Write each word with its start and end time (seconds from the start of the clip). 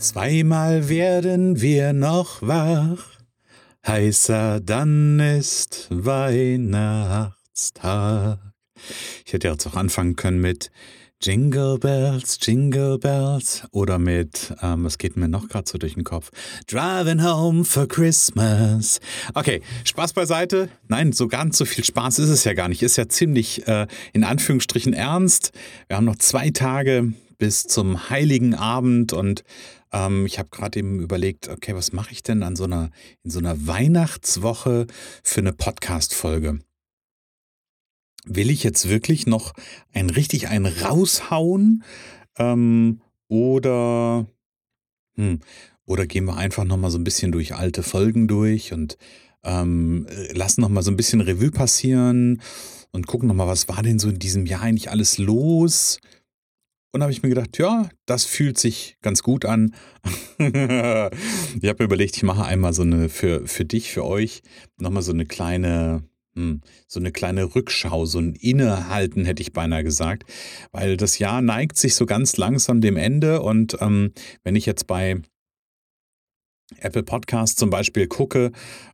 Zweimal 0.00 0.88
werden 0.88 1.60
wir 1.60 1.92
noch 1.92 2.40
wach, 2.40 3.04
heißer 3.86 4.60
dann 4.60 5.20
ist 5.20 5.88
Weihnachtstag. 5.90 7.34
Ich 9.26 9.34
hätte 9.34 9.48
jetzt 9.48 9.66
auch 9.66 9.74
anfangen 9.74 10.16
können 10.16 10.40
mit 10.40 10.70
Jingle 11.20 11.78
Bells, 11.78 12.38
Jingle 12.40 12.98
Bells 12.98 13.64
oder 13.72 13.98
mit, 13.98 14.54
ähm, 14.62 14.84
was 14.84 14.96
geht 14.96 15.18
mir 15.18 15.28
noch 15.28 15.48
gerade 15.48 15.68
so 15.68 15.76
durch 15.76 15.92
den 15.92 16.04
Kopf? 16.04 16.30
Driving 16.66 17.22
Home 17.22 17.66
for 17.66 17.86
Christmas. 17.86 19.00
Okay, 19.34 19.60
Spaß 19.84 20.14
beiseite. 20.14 20.70
Nein, 20.88 21.12
so 21.12 21.28
ganz 21.28 21.58
so 21.58 21.66
viel 21.66 21.84
Spaß 21.84 22.20
ist 22.20 22.30
es 22.30 22.44
ja 22.44 22.54
gar 22.54 22.70
nicht. 22.70 22.82
Ist 22.82 22.96
ja 22.96 23.06
ziemlich 23.06 23.68
äh, 23.68 23.86
in 24.14 24.24
Anführungsstrichen 24.24 24.94
ernst. 24.94 25.52
Wir 25.88 25.98
haben 25.98 26.06
noch 26.06 26.16
zwei 26.16 26.48
Tage 26.48 27.12
bis 27.36 27.64
zum 27.64 28.08
Heiligen 28.08 28.54
Abend 28.54 29.12
und 29.12 29.44
ähm, 29.92 30.26
ich 30.26 30.38
habe 30.38 30.48
gerade 30.50 30.78
eben 30.78 31.00
überlegt, 31.00 31.48
okay, 31.48 31.74
was 31.74 31.92
mache 31.92 32.12
ich 32.12 32.22
denn 32.22 32.42
an 32.42 32.56
so 32.56 32.64
einer, 32.64 32.90
in 33.22 33.30
so 33.30 33.38
einer 33.38 33.66
Weihnachtswoche 33.66 34.86
für 35.22 35.40
eine 35.40 35.52
Podcast-Folge? 35.52 36.60
will 38.24 38.50
ich 38.50 38.62
jetzt 38.62 38.88
wirklich 38.88 39.26
noch 39.26 39.52
ein 39.92 40.10
richtig 40.10 40.48
einen 40.48 40.66
raushauen? 40.66 41.82
Ähm, 42.38 43.00
oder, 43.28 44.26
hm, 45.16 45.40
oder 45.84 46.06
gehen 46.06 46.24
wir 46.24 46.36
einfach 46.36 46.64
nochmal 46.64 46.90
so 46.90 46.98
ein 46.98 47.04
bisschen 47.04 47.32
durch 47.32 47.54
alte 47.54 47.82
Folgen 47.82 48.28
durch 48.28 48.72
und 48.72 48.96
ähm, 49.42 50.06
lassen 50.32 50.60
nochmal 50.60 50.82
so 50.82 50.90
ein 50.90 50.96
bisschen 50.96 51.20
Revue 51.20 51.50
passieren 51.50 52.42
und 52.92 53.06
gucken 53.06 53.28
nochmal, 53.28 53.46
was 53.46 53.68
war 53.68 53.82
denn 53.82 53.98
so 53.98 54.08
in 54.08 54.18
diesem 54.18 54.46
Jahr 54.46 54.62
eigentlich 54.62 54.90
alles 54.90 55.18
los? 55.18 56.00
Und 56.92 57.02
habe 57.02 57.12
ich 57.12 57.22
mir 57.22 57.28
gedacht, 57.28 57.56
ja, 57.58 57.88
das 58.06 58.24
fühlt 58.24 58.58
sich 58.58 58.96
ganz 59.00 59.22
gut 59.22 59.44
an. 59.44 59.74
ich 60.38 60.46
habe 60.48 61.10
mir 61.60 61.84
überlegt, 61.84 62.16
ich 62.16 62.24
mache 62.24 62.44
einmal 62.44 62.72
so 62.72 62.82
eine 62.82 63.08
für, 63.08 63.46
für 63.46 63.64
dich, 63.64 63.92
für 63.92 64.04
euch, 64.04 64.42
nochmal 64.78 65.02
so 65.02 65.12
eine 65.12 65.24
kleine 65.24 66.02
hm, 66.34 66.60
so 66.86 67.00
eine 67.00 67.10
kleine 67.10 67.54
Rückschau, 67.54 68.06
so 68.06 68.18
ein 68.18 68.34
Innehalten, 68.34 69.24
hätte 69.24 69.42
ich 69.42 69.52
beinahe 69.52 69.84
gesagt. 69.84 70.24
Weil 70.72 70.96
das 70.96 71.18
Jahr 71.18 71.42
neigt 71.42 71.76
sich 71.76 71.94
so 71.94 72.06
ganz 72.06 72.36
langsam 72.36 72.80
dem 72.80 72.96
Ende. 72.96 73.42
Und 73.42 73.76
ähm, 73.80 74.12
wenn 74.44 74.56
ich 74.56 74.66
jetzt 74.66 74.86
bei 74.86 75.20
Apple 76.78 77.02
Podcast 77.02 77.58
zum 77.58 77.70
Beispiel 77.70 78.06
gucke, 78.06 78.52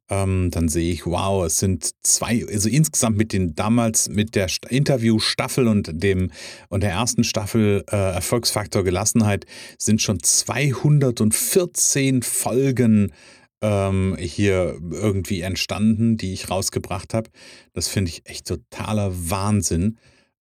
ähm, 0.09 0.51
dann 0.51 0.69
sehe 0.69 0.93
ich, 0.93 1.07
wow, 1.07 1.45
es 1.45 1.59
sind 1.59 1.91
zwei, 2.03 2.45
also 2.51 2.69
insgesamt 2.69 3.17
mit 3.17 3.33
den 3.33 3.55
damals 3.55 4.09
mit 4.09 4.35
der 4.35 4.49
Interviewstaffel 4.69 5.67
und 5.67 5.91
dem 5.93 6.31
und 6.69 6.83
der 6.83 6.91
ersten 6.91 7.25
Staffel 7.25 7.85
äh, 7.91 7.97
Erfolgsfaktor 7.97 8.85
Gelassenheit 8.85 9.47
sind 9.79 10.01
schon 10.01 10.23
214 10.23 12.23
Folgen 12.23 13.13
ähm, 13.63 14.17
hier 14.19 14.79
irgendwie 14.91 15.41
entstanden, 15.41 16.17
die 16.17 16.33
ich 16.33 16.51
rausgebracht 16.51 17.15
habe. 17.15 17.31
Das 17.73 17.89
finde 17.89 18.11
ich 18.11 18.23
echt 18.27 18.47
totaler 18.47 19.11
Wahnsinn. 19.13 19.99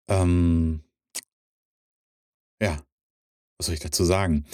Ähm, 0.07 0.81
ja, 2.61 2.79
was 3.57 3.67
soll 3.67 3.75
ich 3.75 3.81
dazu 3.81 4.03
sagen? 4.03 4.45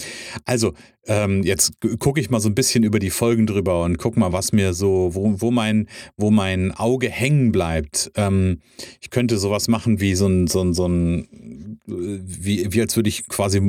Also, 0.46 0.74
ähm, 1.06 1.42
jetzt 1.44 1.74
gucke 2.00 2.20
ich 2.22 2.30
mal 2.30 2.40
so 2.40 2.50
ein 2.50 2.56
bisschen 2.56 2.84
über 2.84 3.00
die 3.00 3.10
Folgen 3.10 3.48
drüber 3.48 3.84
und 3.84 3.98
guck 3.98 4.16
mal, 4.16 4.32
was 4.32 4.54
mir 4.54 4.74
so, 4.74 5.12
wo, 5.14 5.42
wo, 5.42 5.50
mein, 5.50 5.88
wo 6.18 6.30
mein 6.30 6.72
Auge 6.72 7.10
hängen 7.10 7.52
bleibt. 7.52 8.12
Ähm, 8.16 8.62
ich 9.02 9.10
könnte 9.10 9.38
sowas 9.38 9.68
machen 9.68 10.00
wie 10.00 10.14
so 10.14 10.28
ein, 10.28 10.48
so 10.48 10.62
ein, 10.62 10.74
so 10.74 10.88
ein 10.88 11.80
wie, 11.88 12.72
wie 12.72 12.82
als 12.82 12.96
würde 12.96 13.10
ich 13.10 13.28
quasi 13.28 13.60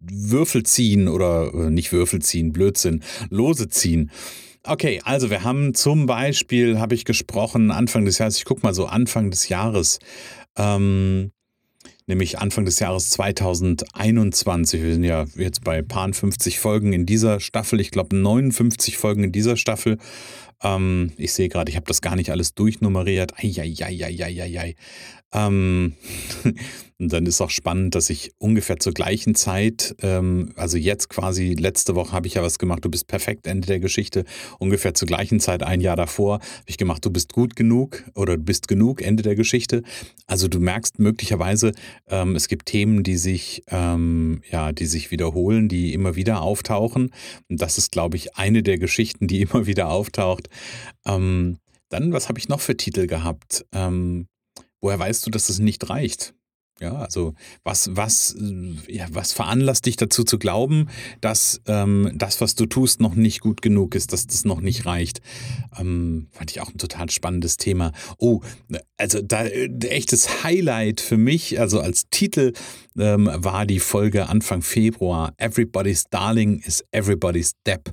Würfel 0.00 0.64
ziehen 0.64 1.08
oder 1.08 1.52
äh, 1.54 1.70
nicht 1.70 1.92
Würfel 1.92 2.20
ziehen, 2.20 2.52
Blödsinn, 2.52 3.02
Lose 3.30 3.68
ziehen. 3.68 4.10
Okay, 4.64 5.00
also 5.04 5.30
wir 5.30 5.42
haben 5.42 5.74
zum 5.74 6.06
Beispiel, 6.06 6.78
habe 6.78 6.94
ich 6.94 7.04
gesprochen, 7.04 7.70
Anfang 7.70 8.04
des 8.04 8.18
Jahres, 8.18 8.36
ich 8.36 8.44
gucke 8.44 8.62
mal 8.62 8.74
so 8.74 8.86
Anfang 8.86 9.30
des 9.30 9.48
Jahres, 9.48 9.98
ähm, 10.56 11.32
nämlich 12.06 12.38
Anfang 12.38 12.64
des 12.64 12.78
Jahres 12.78 13.10
2021. 13.10 14.82
Wir 14.82 14.94
sind 14.94 15.04
ja 15.04 15.24
jetzt 15.36 15.64
bei 15.64 15.82
paar 15.82 16.12
50 16.12 16.58
Folgen 16.58 16.92
in 16.92 17.06
dieser 17.06 17.40
Staffel, 17.40 17.80
ich 17.80 17.90
glaube 17.90 18.16
59 18.16 18.96
Folgen 18.98 19.24
in 19.24 19.32
dieser 19.32 19.56
Staffel. 19.56 19.98
Ähm, 20.62 21.12
ich 21.16 21.32
sehe 21.32 21.48
gerade, 21.48 21.70
ich 21.70 21.76
habe 21.76 21.86
das 21.86 22.00
gar 22.00 22.16
nicht 22.16 22.30
alles 22.30 22.54
durchnummeriert. 22.54 23.38
Eieieiei. 23.38 24.74
Ähm, 25.34 25.94
und 26.98 27.12
dann 27.12 27.26
ist 27.26 27.40
auch 27.40 27.50
spannend, 27.50 27.94
dass 27.94 28.10
ich 28.10 28.32
ungefähr 28.38 28.78
zur 28.78 28.92
gleichen 28.92 29.34
Zeit, 29.34 29.94
ähm, 30.02 30.52
also 30.56 30.76
jetzt 30.76 31.08
quasi, 31.08 31.54
letzte 31.54 31.94
Woche 31.94 32.12
habe 32.12 32.26
ich 32.26 32.34
ja 32.34 32.42
was 32.42 32.58
gemacht, 32.58 32.84
du 32.84 32.90
bist 32.90 33.06
perfekt, 33.06 33.46
Ende 33.46 33.66
der 33.66 33.80
Geschichte. 33.80 34.24
Ungefähr 34.58 34.94
zur 34.94 35.08
gleichen 35.08 35.40
Zeit, 35.40 35.62
ein 35.62 35.80
Jahr 35.80 35.96
davor, 35.96 36.34
habe 36.34 36.44
ich 36.66 36.76
gemacht, 36.76 37.04
du 37.04 37.10
bist 37.10 37.32
gut 37.32 37.56
genug 37.56 38.04
oder 38.14 38.36
du 38.36 38.42
bist 38.42 38.68
genug, 38.68 39.00
Ende 39.00 39.22
der 39.22 39.34
Geschichte. 39.34 39.82
Also 40.26 40.48
du 40.48 40.60
merkst 40.60 40.98
möglicherweise, 40.98 41.72
ähm, 42.08 42.36
es 42.36 42.48
gibt 42.48 42.66
Themen, 42.66 43.02
die 43.02 43.16
sich, 43.16 43.62
ähm, 43.68 44.42
ja, 44.50 44.72
die 44.72 44.86
sich 44.86 45.10
wiederholen, 45.10 45.68
die 45.68 45.94
immer 45.94 46.14
wieder 46.14 46.42
auftauchen. 46.42 47.10
Und 47.48 47.62
das 47.62 47.78
ist, 47.78 47.90
glaube 47.90 48.16
ich, 48.16 48.36
eine 48.36 48.62
der 48.62 48.78
Geschichten, 48.78 49.26
die 49.26 49.40
immer 49.42 49.66
wieder 49.66 49.88
auftaucht. 49.88 50.48
Ähm, 51.04 51.58
dann, 51.88 52.12
was 52.12 52.28
habe 52.28 52.38
ich 52.38 52.48
noch 52.48 52.60
für 52.60 52.76
Titel 52.76 53.06
gehabt? 53.06 53.66
Ähm, 53.72 54.28
woher 54.80 54.98
weißt 54.98 55.26
du, 55.26 55.30
dass 55.30 55.48
es 55.48 55.58
nicht 55.58 55.88
reicht? 55.88 56.34
Ja, 56.80 56.96
also 56.96 57.34
was, 57.62 57.90
was, 57.94 58.34
ja, 58.88 59.06
was 59.10 59.32
veranlasst 59.32 59.86
dich 59.86 59.96
dazu 59.96 60.24
zu 60.24 60.38
glauben, 60.38 60.88
dass 61.20 61.60
ähm, 61.66 62.10
das, 62.14 62.40
was 62.40 62.56
du 62.56 62.66
tust, 62.66 63.00
noch 63.00 63.14
nicht 63.14 63.40
gut 63.40 63.62
genug 63.62 63.94
ist, 63.94 64.12
dass 64.12 64.26
das 64.26 64.44
noch 64.44 64.60
nicht 64.60 64.84
reicht? 64.84 65.20
Ähm, 65.78 66.26
fand 66.32 66.50
ich 66.50 66.60
auch 66.60 66.70
ein 66.70 66.78
total 66.78 67.08
spannendes 67.10 67.56
Thema. 67.56 67.92
Oh, 68.18 68.40
also 68.96 69.20
da 69.22 69.44
äh, 69.44 69.68
echtes 69.88 70.42
Highlight 70.42 71.00
für 71.00 71.18
mich, 71.18 71.60
also 71.60 71.78
als 71.78 72.08
Titel 72.10 72.52
ähm, 72.98 73.30
war 73.32 73.64
die 73.64 73.80
Folge 73.80 74.28
Anfang 74.28 74.62
Februar. 74.62 75.34
Everybody's 75.36 76.06
Darling 76.10 76.58
is 76.60 76.84
Everybody's 76.90 77.52
Depp. 77.66 77.92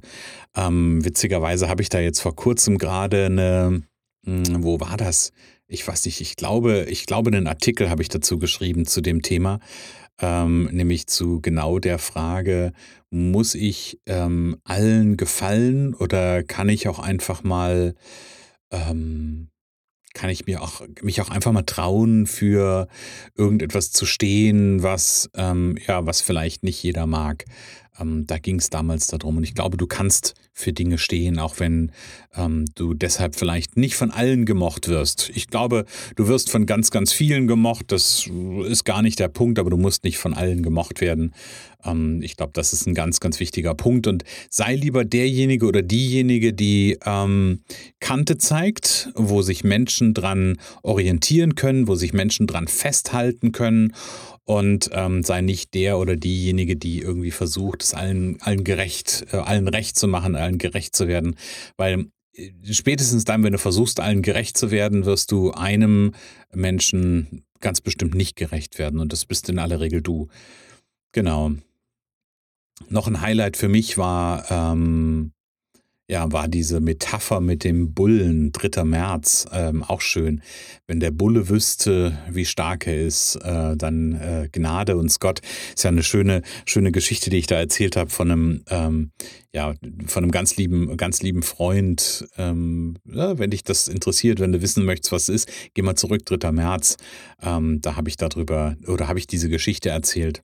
Ähm, 0.56 1.04
witzigerweise 1.06 1.70
habe 1.70 1.82
ich 1.82 1.90
da 1.90 2.00
jetzt 2.00 2.22
vor 2.22 2.36
kurzem 2.36 2.78
gerade 2.78 3.26
eine, 3.26 3.84
hm, 4.26 4.64
wo 4.64 4.80
war 4.80 4.98
das? 4.98 5.32
Ich 5.70 5.88
weiß 5.88 6.06
nicht, 6.06 6.20
ich 6.20 6.36
glaube, 6.36 6.86
ich 6.90 7.06
glaube, 7.06 7.30
einen 7.30 7.48
Artikel 7.48 7.90
habe 7.90 8.02
ich 8.02 8.10
dazu 8.10 8.40
geschrieben 8.40 8.86
zu 8.86 9.02
dem 9.02 9.22
Thema, 9.22 9.60
ähm, 10.20 10.68
nämlich 10.72 11.08
zu 11.08 11.42
genau 11.42 11.80
der 11.80 12.00
Frage, 12.00 12.74
muss 13.12 13.56
ich 13.56 14.00
ähm, 14.08 14.58
allen 14.64 15.16
gefallen 15.16 15.94
oder 15.94 16.44
kann 16.44 16.70
ich 16.70 16.88
auch 16.88 17.00
einfach 17.00 17.44
mal, 17.44 17.96
ähm, 18.72 19.50
kann 20.16 20.32
ich 20.32 20.48
mir 20.48 20.64
auch, 20.64 20.82
mich 21.02 21.22
auch 21.22 21.30
einfach 21.30 21.52
mal 21.52 21.62
trauen, 21.62 22.26
für 22.26 22.88
irgendetwas 23.36 23.92
zu 23.92 24.08
stehen, 24.08 24.82
was, 24.82 25.30
ähm, 25.36 25.78
ja, 25.88 26.06
was 26.06 26.22
vielleicht 26.22 26.64
nicht 26.64 26.82
jeder 26.82 27.06
mag. 27.06 27.46
Ähm, 28.00 28.26
da 28.28 28.38
ging 28.38 28.60
es 28.60 28.70
damals 28.70 29.08
darum. 29.08 29.38
Und 29.38 29.44
ich 29.44 29.54
glaube, 29.54 29.78
du 29.78 29.88
kannst 29.88 30.36
für 30.54 30.74
Dinge 30.74 30.98
stehen, 30.98 31.40
auch 31.40 31.60
wenn 31.60 31.92
ähm, 32.36 32.66
du 32.76 32.94
deshalb 32.94 33.36
vielleicht 33.36 33.78
nicht 33.78 33.96
von 33.96 34.12
allen 34.12 34.46
gemocht 34.46 34.88
wirst. 34.88 35.32
Ich 35.34 35.48
glaube, 35.48 35.86
du 36.16 36.28
wirst 36.28 36.52
von 36.52 36.66
ganz, 36.66 36.92
ganz 36.92 37.14
vielen 37.14 37.48
gemocht. 37.48 37.92
Das 37.92 38.30
ist 38.66 38.84
gar 38.84 39.02
nicht 39.02 39.20
der 39.20 39.30
Punkt, 39.30 39.58
aber 39.58 39.70
du 39.70 39.78
musst 39.78 40.04
nicht 40.04 40.18
von 40.18 40.34
allen 40.34 40.62
gemocht 40.62 41.02
werden. 41.02 41.34
Ähm, 41.86 42.22
ich 42.22 42.36
glaube, 42.36 42.52
das 42.54 42.74
ist 42.74 42.88
ein 42.88 42.94
ganz, 42.94 43.20
ganz 43.20 43.40
wichtiger 43.40 43.74
Punkt. 43.74 44.08
Und 44.08 44.24
sei 44.50 44.76
lieber 44.76 45.06
derjenige 45.06 45.66
oder 45.66 45.82
diejenige, 45.82 46.54
die 46.54 46.98
ähm, 47.06 47.62
Kante 48.00 48.38
zeigt, 48.38 49.10
wo 49.16 49.42
sich 49.42 49.64
Menschen 49.64 50.14
dran 50.14 50.58
orientieren 50.84 51.56
können, 51.56 51.88
wo 51.88 51.96
sich 51.96 52.14
Menschen 52.14 52.48
dran 52.48 52.68
festhalten 52.68 53.52
können 53.52 53.94
und 54.50 54.90
ähm, 54.94 55.22
sei 55.22 55.42
nicht 55.42 55.76
der 55.76 56.00
oder 56.00 56.16
diejenige, 56.16 56.76
die 56.76 57.02
irgendwie 57.02 57.30
versucht, 57.30 57.84
es 57.84 57.94
allen, 57.94 58.42
allen 58.42 58.64
gerecht, 58.64 59.28
äh, 59.32 59.38
allen 59.38 59.68
recht 59.68 59.96
zu 59.96 60.08
machen, 60.08 60.36
allen 60.36 60.58
gerecht 60.58 60.96
zu 60.96 61.08
werden. 61.08 61.36
Weil 61.78 62.08
äh, 62.34 62.50
spätestens 62.72 63.26
dann, 63.26 63.44
wenn 63.44 63.52
du 63.52 63.60
versuchst, 63.60 64.00
allen 64.00 64.24
gerecht 64.24 64.58
zu 64.58 64.72
werden, 64.72 65.06
wirst 65.06 65.32
du 65.32 65.52
einem 65.52 66.16
Menschen 66.52 67.46
ganz 67.60 67.80
bestimmt 67.80 68.16
nicht 68.16 68.36
gerecht 68.38 68.80
werden. 68.80 69.00
Und 69.00 69.14
das 69.14 69.28
bist 69.28 69.50
in 69.50 69.60
aller 69.60 69.82
Regel 69.82 70.02
du. 70.02 70.30
Genau. 71.12 71.52
noch 72.90 73.06
ein 73.06 73.22
Highlight 73.22 73.56
für 73.56 73.70
mich 73.70 74.00
war, 74.00 74.50
ähm, 74.50 75.32
ja, 76.10 76.32
war 76.32 76.48
diese 76.48 76.80
Metapher 76.80 77.40
mit 77.40 77.64
dem 77.64 77.94
Bullen, 77.94 78.52
3. 78.52 78.84
März, 78.84 79.46
ähm, 79.54 79.84
auch 79.84 80.02
schön. 80.02 80.42
Wenn 80.88 81.00
der 81.00 81.12
Bulle 81.12 81.50
wüsste, 81.50 82.18
wie 82.28 82.46
stark 82.46 82.88
er 82.88 83.06
ist, 83.06 83.36
äh, 83.36 83.78
dann 83.78 84.14
äh, 84.14 84.50
Gnade 84.52 84.98
uns 84.98 85.20
Gott. 85.20 85.42
Ist 85.76 85.84
ja 85.84 85.92
eine 85.92 86.02
schöne, 86.02 86.42
schöne 86.66 86.92
Geschichte, 86.92 87.30
die 87.30 87.38
ich 87.38 87.46
da 87.46 87.58
erzählt 87.58 87.96
habe 87.96 88.10
von 88.10 88.32
einem, 88.32 88.64
ähm, 88.70 89.12
ja, 89.54 89.76
von 90.08 90.24
einem 90.24 90.32
ganz 90.32 90.58
lieben, 90.58 90.98
ganz 90.98 91.22
lieben 91.22 91.44
Freund. 91.44 92.28
Ähm, 92.38 92.98
ja, 93.06 93.38
wenn 93.38 93.52
dich 93.52 93.64
das 93.64 93.88
interessiert, 93.88 94.40
wenn 94.40 94.52
du 94.52 94.64
wissen 94.64 94.86
möchtest, 94.86 95.12
was 95.12 95.30
es 95.30 95.44
ist, 95.46 95.50
geh 95.76 95.84
mal 95.84 95.96
zurück, 95.96 96.26
3. 96.26 96.52
März. 96.52 96.98
Ähm, 97.40 97.82
da 97.82 97.98
habe 97.98 98.10
ich 98.10 98.18
darüber, 98.18 98.76
oder 98.88 99.08
habe 99.08 99.20
ich 99.20 99.28
diese 99.28 99.48
Geschichte 99.48 99.90
erzählt. 99.90 100.42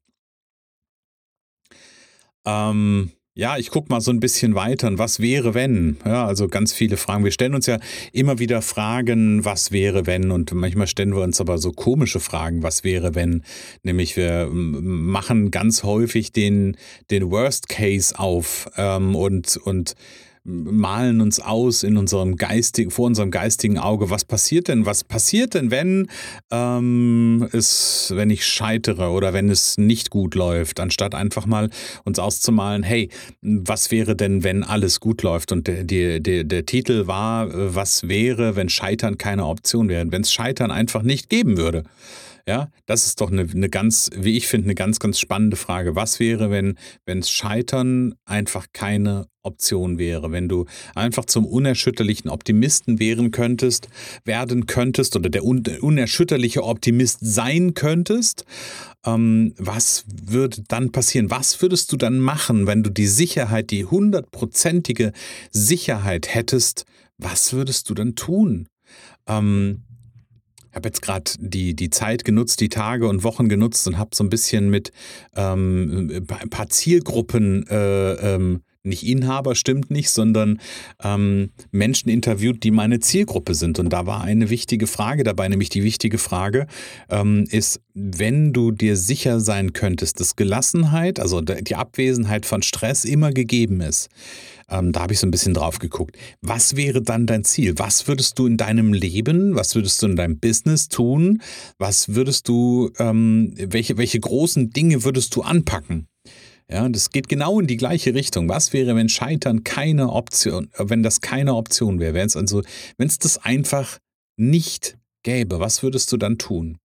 Ähm, 2.46 3.12
ja, 3.38 3.58
ich 3.58 3.70
gucke 3.70 3.92
mal 3.92 4.00
so 4.00 4.12
ein 4.12 4.22
bisschen 4.22 4.56
weiter. 4.56 4.90
Was 4.98 5.20
wäre, 5.20 5.54
wenn? 5.54 5.98
Ja, 6.06 6.26
also 6.26 6.48
ganz 6.48 6.72
viele 6.72 6.96
Fragen. 6.96 7.26
Wir 7.26 7.32
stellen 7.32 7.54
uns 7.54 7.66
ja 7.66 7.80
immer 8.14 8.40
wieder 8.40 8.62
Fragen, 8.62 9.44
was 9.44 9.74
wäre, 9.74 10.06
wenn? 10.06 10.32
Und 10.32 10.54
manchmal 10.54 10.88
stellen 10.88 11.14
wir 11.14 11.22
uns 11.22 11.42
aber 11.42 11.58
so 11.58 11.74
komische 11.74 12.22
Fragen, 12.22 12.64
was 12.64 12.86
wäre, 12.86 13.14
wenn? 13.14 13.44
Nämlich 13.84 14.16
wir 14.16 14.50
machen 14.52 15.52
ganz 15.52 15.84
häufig 15.84 16.32
den, 16.32 16.78
den 17.12 17.30
Worst 17.30 17.68
Case 17.68 18.18
auf 18.18 18.70
ähm, 18.78 19.16
und, 19.16 19.58
und 19.58 19.96
malen 20.46 21.22
uns 21.22 21.40
aus 21.40 21.82
in 21.82 21.98
unserem 21.98 22.36
geistigen, 22.36 22.92
vor 22.92 23.08
unserem 23.08 23.32
geistigen 23.32 23.80
Auge, 23.80 24.12
was 24.12 24.24
passiert 24.24 24.68
denn, 24.68 24.86
was 24.86 25.04
passiert 25.04 25.56
denn, 25.56 25.72
wenn 25.72 26.08
ähm, 26.52 27.50
es, 27.52 28.14
wenn 28.16 28.30
ich 28.30 28.46
scheitere 28.46 29.10
oder 29.10 29.34
wenn 29.34 29.50
es 29.50 29.78
nicht 29.80 30.12
gut 30.12 30.36
läuft, 30.36 30.80
anstatt 30.80 31.16
einfach 31.16 31.48
mal 31.48 31.70
uns 32.04 32.20
auszumalen, 32.20 32.84
hey, 32.84 33.10
was 33.42 33.90
wäre 33.90 34.16
denn, 34.16 34.44
wenn 34.44 34.64
alles 34.64 35.00
gut 35.00 35.24
läuft? 35.24 35.52
Und 35.52 35.68
der, 35.68 35.84
der, 35.84 36.20
der, 36.20 36.44
der 36.44 36.66
Titel 36.66 37.08
war, 37.08 37.50
was 37.52 38.08
wäre, 38.08 38.56
wenn 38.56 38.70
Scheitern 38.70 39.18
keine 39.18 39.48
Option 39.48 39.90
wäre, 39.90 40.12
wenn 40.12 40.22
es 40.22 40.32
Scheitern 40.32 40.70
einfach 40.70 41.02
nicht 41.02 41.30
geben 41.30 41.58
würde. 41.58 41.84
Ja, 42.48 42.70
das 42.86 43.08
ist 43.08 43.22
doch 43.22 43.32
eine, 43.32 43.42
eine 43.42 43.70
ganz, 43.70 44.12
wie 44.16 44.38
ich 44.38 44.48
finde, 44.48 44.66
eine 44.66 44.76
ganz, 44.76 45.00
ganz 45.00 45.20
spannende 45.20 45.58
Frage. 45.58 45.96
Was 45.96 46.20
wäre, 46.20 46.52
wenn 46.52 46.78
es 47.08 47.32
Scheitern 47.32 48.14
einfach 48.24 48.68
keine 48.72 49.28
Option 49.42 49.98
wäre, 49.98 50.32
wenn 50.32 50.48
du 50.48 50.66
einfach 50.94 51.26
zum 51.26 51.48
unerschütterlichen 51.48 52.30
Optimisten 52.30 53.00
werden 53.00 53.32
könntest, 53.32 53.88
werden 54.26 54.68
könntest 54.68 55.16
oder 55.16 55.30
der 55.30 55.44
un 55.44 55.64
unerschütterliche 55.82 56.64
Optimist 56.64 57.20
sein 57.22 57.74
könntest, 57.74 58.46
ähm, 59.06 59.56
was 59.58 60.06
würde 60.08 60.64
dann 60.68 60.92
passieren? 60.92 61.32
Was 61.32 61.64
würdest 61.64 61.92
du 61.92 61.98
dann 61.98 62.20
machen, 62.20 62.68
wenn 62.68 62.84
du 62.84 62.92
die 62.92 63.08
Sicherheit, 63.08 63.72
die 63.72 63.86
hundertprozentige 63.86 65.14
Sicherheit 65.50 66.34
hättest? 66.36 66.86
Was 67.18 67.54
würdest 67.54 67.90
du 67.90 67.96
dann 67.96 68.14
tun? 68.14 68.68
Ähm, 69.28 69.85
habe 70.76 70.90
jetzt 70.90 71.02
gerade 71.02 71.32
die, 71.40 71.76
die 71.76 71.90
Zeit 71.90 72.26
genutzt, 72.26 72.60
die 72.60 72.70
Tage 72.70 73.08
und 73.08 73.24
Wochen 73.24 73.50
genutzt 73.50 73.88
und 73.88 73.98
habe 73.98 74.12
so 74.14 74.24
ein 74.24 74.30
bisschen 74.30 74.70
mit 74.70 74.92
ähm, 75.36 76.26
ein 76.42 76.50
paar 76.50 76.70
Zielgruppen 76.70 77.66
äh, 77.68 78.36
ähm, 78.36 78.62
nicht 78.86 79.06
Inhaber 79.06 79.56
stimmt 79.56 79.92
nicht, 79.92 80.10
sondern 80.10 80.60
ähm, 81.04 81.52
Menschen 81.72 82.10
interviewt, 82.10 82.64
die 82.64 82.72
meine 82.72 83.00
Zielgruppe 83.00 83.54
sind. 83.54 83.80
Und 83.80 83.90
da 83.90 84.06
war 84.06 84.24
eine 84.24 84.50
wichtige 84.50 84.88
Frage 84.88 85.24
dabei, 85.24 85.48
nämlich 85.48 85.70
die 85.70 85.84
wichtige 85.84 86.18
Frage 86.18 86.68
ähm, 87.10 87.46
ist, 87.50 87.82
wenn 87.94 88.54
du 88.54 88.72
dir 88.72 88.98
sicher 88.98 89.40
sein 89.40 89.74
könntest, 89.74 90.20
dass 90.20 90.36
Gelassenheit, 90.36 91.20
also 91.20 91.42
die 91.42 91.76
Abwesenheit 91.76 92.46
von 92.46 92.62
Stress 92.62 93.06
immer 93.06 93.32
gegeben 93.32 93.82
ist. 93.82 94.10
Ähm, 94.70 94.92
da 94.92 95.02
habe 95.02 95.14
ich 95.14 95.20
so 95.20 95.28
ein 95.28 95.32
bisschen 95.32 95.54
drauf 95.54 95.80
geguckt. 95.80 96.18
Was 96.42 96.76
wäre 96.76 97.02
dann 97.02 97.28
dein 97.28 97.44
Ziel? 97.44 97.78
Was 97.78 98.08
würdest 98.08 98.40
du 98.40 98.48
in 98.48 98.58
deinem 98.58 98.94
Leben, 98.94 99.56
was 99.56 99.76
würdest 99.76 100.02
du 100.02 100.08
in 100.08 100.16
deinem 100.16 100.40
Business 100.40 100.90
tun? 100.90 101.42
Was 101.78 102.16
würdest 102.16 102.48
du, 102.48 102.92
ähm, 103.00 103.54
welche, 103.58 103.98
welche 103.98 104.20
großen 104.20 104.72
Dinge 104.72 105.04
würdest 105.04 105.36
du 105.36 105.42
anpacken? 105.42 106.08
Ja, 106.70 106.90
das 106.90 107.12
geht 107.12 107.30
genau 107.30 107.60
in 107.60 107.68
die 107.68 107.78
gleiche 107.78 108.16
Richtung. 108.16 108.50
Was 108.50 108.74
wäre, 108.74 108.96
wenn 108.96 109.08
Scheitern 109.08 109.64
keine 109.64 110.12
Option, 110.12 110.70
wenn 110.78 111.04
das 111.04 111.22
keine 111.22 111.54
Option 111.56 112.00
wäre? 112.00 112.16
Wenn 112.16 112.26
es 112.26 112.36
also, 112.36 112.64
wenn 112.98 113.08
es 113.08 113.20
das 113.20 113.38
einfach 113.38 114.00
nicht 114.36 114.98
gäbe, 115.24 115.60
was 115.60 115.84
würdest 115.84 116.12
du 116.12 116.18
dann 116.18 116.38
tun? 116.40 116.78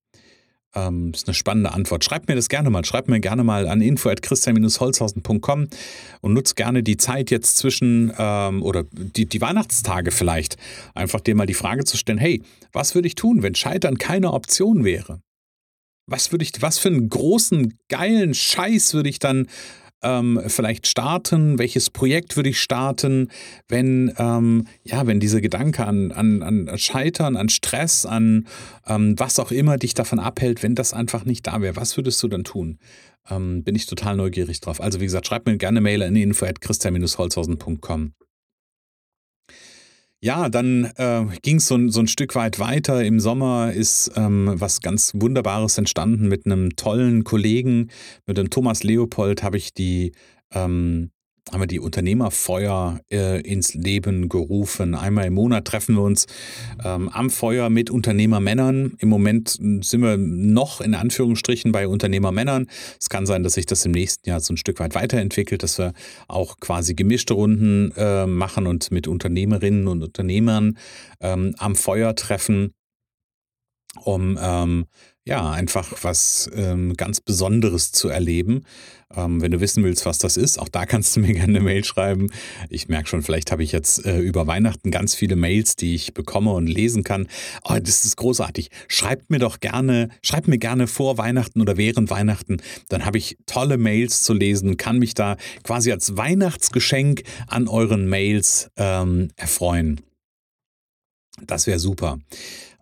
Ähm, 0.75 1.11
ist 1.15 1.27
eine 1.27 1.35
spannende 1.35 1.73
Antwort. 1.73 2.05
Schreib 2.05 2.29
mir 2.29 2.37
das 2.37 2.49
gerne 2.49 2.71
mal. 2.71 2.85
Schreib 2.85 3.09
mir 3.09 3.21
gerne 3.21 3.43
mal 3.43 3.67
an 3.67 3.81
info.christian-holzhausen.com 3.81 5.69
und 6.21 6.33
nutz 6.33 6.55
gerne 6.55 6.83
die 6.83 6.97
Zeit 6.97 7.31
jetzt 7.31 7.57
zwischen 7.57 8.13
ähm, 8.17 8.63
oder 8.63 8.85
die, 8.93 9.27
die 9.27 9.41
Weihnachtstage 9.41 10.13
vielleicht, 10.13 10.57
einfach 10.95 11.21
dir 11.21 11.35
mal 11.35 11.47
die 11.47 11.55
Frage 11.55 11.85
zu 11.85 11.97
stellen: 11.97 12.19
Hey, 12.19 12.43
was 12.73 12.95
würde 12.95 13.09
ich 13.09 13.17
tun, 13.17 13.43
wenn 13.43 13.57
Scheitern 13.57 13.99
keine 13.99 14.33
Option 14.33 14.85
wäre? 14.85 15.21
Was 16.11 16.33
würde 16.33 16.45
ich, 16.45 16.53
was 16.61 16.79
für 16.79 16.89
einen 16.89 17.09
großen, 17.09 17.73
geilen 17.89 18.35
Scheiß 18.35 18.95
würde 18.95 19.09
ich 19.09 19.21
dann 19.21 19.47
ähm, 20.03 20.41
vielleicht 20.47 20.87
starten? 20.87 21.59
Welches 21.59 21.91
Projekt 21.91 22.37
würde 22.37 22.51
ich 22.51 22.61
starten, 22.61 23.29
wenn, 23.69 24.13
ähm, 24.19 24.67
ja, 24.83 25.07
wenn 25.07 25.21
dieser 25.21 25.41
Gedanke 25.41 25.87
an, 25.87 26.11
an, 26.11 26.43
an 26.43 26.79
Scheitern, 26.79 27.37
an 27.37 27.49
Stress, 27.49 28.07
an 28.07 28.47
ähm, 28.87 29.19
was 29.19 29.39
auch 29.39 29.53
immer 29.53 29.79
dich 29.79 29.95
davon 29.95 30.19
abhält, 30.19 30.63
wenn 30.63 30.75
das 30.75 30.93
einfach 30.93 31.25
nicht 31.25 31.47
da 31.47 31.63
wäre? 31.63 31.77
Was 31.77 31.97
würdest 31.97 32.23
du 32.23 32.29
dann 32.29 32.45
tun? 32.45 32.79
Ähm, 33.31 33.63
bin 33.63 33.77
ich 33.77 33.87
total 33.87 34.17
neugierig 34.17 34.61
drauf. 34.61 34.81
Also 34.81 35.01
wie 35.01 35.05
gesagt, 35.05 35.29
schreib 35.29 35.47
mir 35.47 35.57
gerne 35.59 35.81
Mail 35.81 36.03
an 36.03 36.17
info 36.17 36.45
at 36.47 36.61
christian-holzhausen.com. 36.61 38.15
Ja, 40.23 40.51
dann 40.51 40.85
äh, 40.97 41.25
ging 41.41 41.57
es 41.57 41.67
so, 41.67 41.89
so, 41.89 42.01
ein 42.01 42.07
Stück 42.07 42.35
weit 42.35 42.59
weiter. 42.59 43.03
Im 43.03 43.21
Sommer 43.21 43.73
ist 43.73 44.13
ähm, 44.17 44.53
was 44.55 44.83
ganz 44.83 45.13
Wunderbares 45.15 45.79
entstanden 45.79 46.29
mit 46.29 46.45
einem 46.45 46.77
tollen 46.77 47.25
Kollegen, 47.25 47.91
mit 48.27 48.37
dem 48.37 48.51
Thomas 48.51 48.83
Leopold 48.83 49.43
habe 49.43 49.57
ich 49.57 49.73
die 49.73 50.13
ähm, 50.53 51.11
haben 51.51 51.61
wir 51.61 51.67
die 51.67 51.81
Unternehmerfeuer 51.81 53.01
äh, 53.11 53.41
ins 53.41 53.75
Leben 53.75 54.29
gerufen. 54.29 54.95
Einmal 54.95 55.27
im 55.27 55.35
Monat 55.35 55.65
treffen 55.65 55.97
wir 55.97 56.03
uns 56.03 56.27
ähm, 56.85 57.09
am 57.09 57.31
Feuer 57.31 57.71
mit 57.71 57.91
Unternehmermännern. 57.91 58.95
Im 58.99 59.09
Moment 59.09 59.51
sind 59.51 60.03
wir 60.03 60.17
noch 60.17 60.81
in 60.81 60.95
Anführungsstrichen 60.95 61.73
bei 61.73 61.89
Unternehmermännern. 61.89 62.69
Es 63.01 63.09
kann 63.09 63.27
sein, 63.27 63.43
dass 63.43 63.55
sich 63.55 63.67
das 63.67 63.85
im 63.85 63.93
nächsten 63.93 64.29
Jahr 64.29 64.41
so 64.41 64.53
ein 64.53 64.57
Stück 64.57 64.81
weit 64.81 64.95
weiterentwickelt, 64.95 65.63
dass 65.63 65.79
wir 65.79 65.93
auch 66.29 66.59
quasi 66.61 66.95
gemischte 66.95 67.35
Runden 67.35 67.93
äh, 67.97 68.27
machen 68.27 68.67
und 68.67 68.91
mit 68.91 69.09
Unternehmerinnen 69.09 69.89
und 69.89 70.03
Unternehmern 70.03 70.79
ähm, 71.21 71.55
am 71.59 71.75
Feuer 71.75 72.15
treffen, 72.15 72.73
um 74.05 74.39
ähm, 74.41 74.87
ja, 75.27 75.51
einfach 75.51 75.93
was 76.03 76.51
ähm, 76.55 76.95
ganz 76.97 77.21
Besonderes 77.21 77.93
zu 77.93 78.09
erleben. 78.09 78.65
Ähm, 79.15 79.43
wenn 79.43 79.51
du 79.51 79.61
wissen 79.61 79.85
willst, 79.85 80.07
was 80.07 80.19
das 80.19 80.37
ist, 80.37 80.59
auch 80.59 80.69
da 80.69 80.87
kannst 80.87 81.15
du 81.15 81.21
mir 81.21 81.33
gerne 81.35 81.59
eine 81.59 81.61
Mail 81.61 81.85
schreiben. 81.85 82.31
Ich 82.71 82.89
merke 82.89 83.09
schon, 83.09 83.23
vielleicht 83.23 83.53
habe 83.53 83.63
ich 83.63 83.71
jetzt 83.71 84.05
äh, 84.07 84.19
über 84.19 84.47
Weihnachten 84.47 84.91
ganz 84.91 85.15
viele 85.15 85.37
Mails, 85.37 85.77
die 85.77 85.95
ich 85.95 86.15
bekomme 86.15 86.53
und 86.53 86.67
lesen 86.67 87.05
kann. 87.05 87.29
Oh, 87.65 87.77
das 87.81 88.05
ist 88.05 88.17
großartig. 88.17 88.71
Schreibt 88.89 89.31
mir 89.31 89.39
doch 89.39 89.61
gerne, 89.61 90.09
schreibt 90.23 90.49
mir 90.49 90.59
gerne 90.59 90.87
vor 90.87 91.19
Weihnachten 91.19 91.61
oder 91.61 91.77
während 91.77 92.09
Weihnachten. 92.09 92.63
Dann 92.89 93.05
habe 93.05 93.19
ich 93.19 93.37
tolle 93.47 93.77
Mails 93.77 94.23
zu 94.23 94.33
lesen, 94.33 94.79
kann 94.79 94.99
mich 94.99 95.15
da 95.15 95.37
quasi 95.65 95.93
als 95.93 96.17
Weihnachtsgeschenk 96.17 97.25
an 97.47 97.69
euren 97.69 98.09
Mails 98.09 98.71
ähm, 98.77 99.29
erfreuen. 99.37 100.01
Das 101.47 101.67
wäre 101.67 101.79
super. 101.79 102.19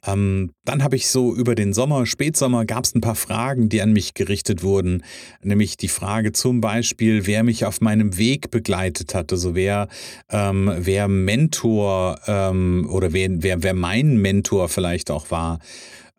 Ähm, 0.09 0.53
dann 0.65 0.83
habe 0.83 0.97
ich 0.97 1.09
so 1.09 1.35
über 1.35 1.55
den 1.55 1.73
Sommer, 1.73 2.07
Spätsommer, 2.07 2.65
gab 2.65 2.85
es 2.85 2.95
ein 2.95 3.00
paar 3.00 3.15
Fragen, 3.15 3.69
die 3.69 3.83
an 3.83 3.93
mich 3.93 4.15
gerichtet 4.15 4.62
wurden. 4.62 5.03
Nämlich 5.43 5.77
die 5.77 5.88
Frage 5.88 6.33
zum 6.33 6.61
Beispiel, 6.61 7.27
wer 7.27 7.43
mich 7.43 7.65
auf 7.65 7.81
meinem 7.81 8.17
Weg 8.17 8.50
begleitet 8.50 9.15
hat. 9.15 9.33
Also 9.33 9.55
wer, 9.55 9.88
ähm, 10.31 10.73
wer 10.77 11.09
Mentor 11.09 12.21
ähm, 12.27 12.88
oder 12.91 13.12
wer, 13.12 13.29
wer, 13.43 13.62
wer 13.62 13.75
mein 13.75 14.17
Mentor 14.17 14.69
vielleicht 14.69 15.11
auch 15.11 15.31
war. 15.31 15.59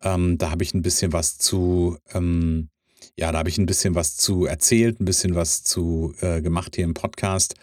Ähm, 0.02 0.38
da 0.38 0.50
habe 0.50 0.62
ich 0.62 0.74
ein 0.74 0.82
bisschen 0.82 1.12
was 1.12 1.38
zu 1.38 1.98
ähm, 2.12 2.68
ja, 3.16 3.32
da 3.32 3.38
habe 3.38 3.50
ich 3.50 3.58
ein 3.58 3.66
bisschen 3.66 3.94
was 3.94 4.16
zu 4.16 4.46
erzählt, 4.46 4.98
ein 4.98 5.04
bisschen 5.04 5.34
was 5.34 5.62
zu 5.62 6.14
äh, 6.20 6.40
gemacht 6.40 6.76
hier 6.76 6.84
im 6.84 6.94
Podcast. 6.94 7.54